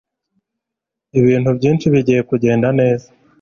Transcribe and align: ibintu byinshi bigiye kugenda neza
ibintu 1.19 1.49
byinshi 1.57 1.85
bigiye 1.93 2.21
kugenda 2.29 2.67
neza 2.79 3.07